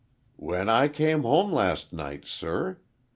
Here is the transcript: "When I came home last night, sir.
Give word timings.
"When 0.37 0.67
I 0.67 0.87
came 0.87 1.21
home 1.21 1.53
last 1.53 1.93
night, 1.93 2.25
sir. 2.25 2.79